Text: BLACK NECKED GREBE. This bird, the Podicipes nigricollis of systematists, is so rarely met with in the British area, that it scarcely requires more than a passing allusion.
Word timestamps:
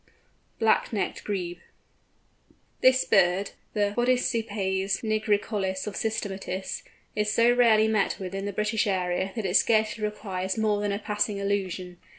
BLACK 0.57 0.91
NECKED 0.91 1.23
GREBE. 1.23 1.59
This 2.81 3.05
bird, 3.05 3.51
the 3.73 3.93
Podicipes 3.95 5.03
nigricollis 5.03 5.85
of 5.85 5.93
systematists, 5.93 6.81
is 7.15 7.31
so 7.31 7.53
rarely 7.53 7.87
met 7.87 8.17
with 8.19 8.33
in 8.33 8.45
the 8.45 8.51
British 8.51 8.87
area, 8.87 9.31
that 9.35 9.45
it 9.45 9.55
scarcely 9.57 10.03
requires 10.03 10.57
more 10.57 10.81
than 10.81 10.91
a 10.91 10.97
passing 10.97 11.39
allusion. 11.39 11.99